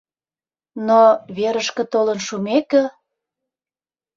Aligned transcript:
Но 0.87 0.99
верышке 1.37 1.83
толын 1.93 2.19
шумеке 2.27 2.83